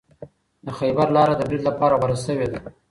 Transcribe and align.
د 0.65 0.67
خیبر 0.79 1.07
لاره 1.15 1.33
د 1.37 1.41
برید 1.49 1.63
لپاره 1.69 1.93
غوره 2.01 2.17
شوې 2.25 2.47
ده. 2.51 2.59